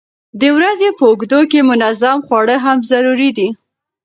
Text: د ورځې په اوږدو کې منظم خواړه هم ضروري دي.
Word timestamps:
د 0.39 0.41
ورځې 0.57 0.89
په 0.97 1.03
اوږدو 1.09 1.39
کې 1.51 1.59
منظم 1.71 2.17
خواړه 2.27 2.55
هم 2.65 2.77
ضروري 2.91 3.29
دي. 3.37 3.49